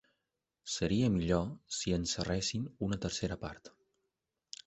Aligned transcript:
Seria 0.75 1.09
millor 1.17 1.43
si 1.79 1.93
en 1.97 2.07
serressin 2.13 2.65
una 2.87 2.99
tercera 3.05 3.37
part. 3.47 3.73